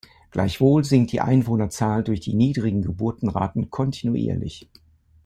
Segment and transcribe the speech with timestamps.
[0.31, 4.67] Gleichwohl sinkt die Einwohnerzahl durch die niedrigen Geburtenraten kontinuierlich.